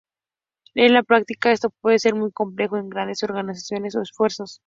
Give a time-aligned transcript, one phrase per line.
[0.73, 4.59] En la práctica, esto puede ser muy complejo en grandes organizaciones o esfuerzos.